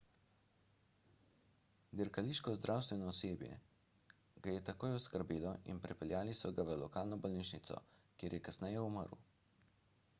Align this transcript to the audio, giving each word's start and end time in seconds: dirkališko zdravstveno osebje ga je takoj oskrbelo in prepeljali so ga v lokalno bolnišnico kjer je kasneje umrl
dirkališko 1.99 2.53
zdravstveno 2.59 3.09
osebje 3.11 3.59
ga 4.47 4.55
je 4.55 4.63
takoj 4.69 4.95
oskrbelo 5.01 5.51
in 5.73 5.81
prepeljali 5.83 6.33
so 6.41 6.51
ga 6.61 6.65
v 6.71 6.77
lokalno 6.85 7.19
bolnišnico 7.27 7.77
kjer 8.23 8.37
je 8.37 8.41
kasneje 8.49 8.87
umrl 8.87 9.15